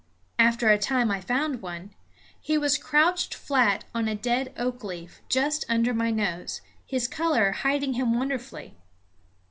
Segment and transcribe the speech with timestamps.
[0.39, 1.91] After a time I found one.
[2.41, 7.51] He was crouched flat on a dead oak leaf, just under my nose, his color
[7.51, 8.73] hiding him wonderfully.